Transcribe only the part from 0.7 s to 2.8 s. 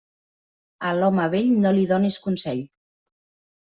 A l'home vell no li donis consell.